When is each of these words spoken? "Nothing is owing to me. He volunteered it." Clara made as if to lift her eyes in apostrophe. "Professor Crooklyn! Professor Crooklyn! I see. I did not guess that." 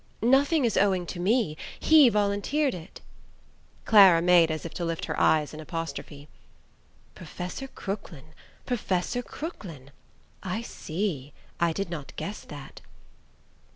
"Nothing 0.23 0.65
is 0.65 0.77
owing 0.77 1.05
to 1.05 1.19
me. 1.19 1.55
He 1.79 2.09
volunteered 2.09 2.73
it." 2.73 3.01
Clara 3.85 4.19
made 4.19 4.49
as 4.49 4.65
if 4.65 4.73
to 4.73 4.83
lift 4.83 5.05
her 5.05 5.19
eyes 5.19 5.53
in 5.53 5.59
apostrophe. 5.59 6.27
"Professor 7.13 7.67
Crooklyn! 7.67 8.33
Professor 8.65 9.21
Crooklyn! 9.21 9.91
I 10.41 10.63
see. 10.63 11.33
I 11.59 11.71
did 11.71 11.91
not 11.91 12.13
guess 12.15 12.39
that." 12.45 12.81